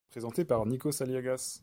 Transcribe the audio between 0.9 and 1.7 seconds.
Aliagas.